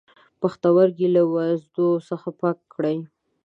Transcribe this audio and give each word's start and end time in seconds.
پښتورګی 0.39 1.07
له 1.15 1.23
وازدو 1.33 1.87
څخه 2.09 2.29
پاک 2.41 2.57
کړئ. 2.73 2.97